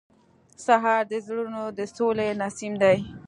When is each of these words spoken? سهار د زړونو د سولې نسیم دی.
سهار 0.65 1.01
د 1.11 1.13
زړونو 1.25 1.63
د 1.77 1.79
سولې 1.95 2.29
نسیم 2.41 2.73
دی. 2.83 2.97